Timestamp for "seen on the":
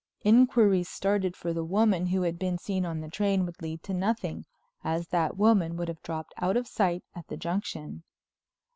2.57-3.07